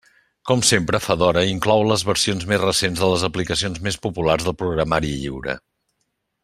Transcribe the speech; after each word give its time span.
Com 0.51 0.61
sempre, 0.69 0.99
Fedora 1.07 1.43
inclou 1.49 1.85
les 1.91 2.05
versions 2.11 2.47
més 2.53 2.63
recents 2.63 3.03
de 3.03 3.11
les 3.13 3.29
aplicacions 3.29 3.85
més 3.89 4.01
populars 4.07 4.49
del 4.49 4.57
programari 4.63 5.17
lliure. 5.21 5.59